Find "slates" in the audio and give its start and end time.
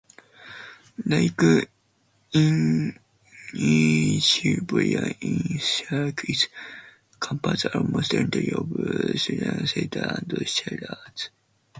9.71-9.97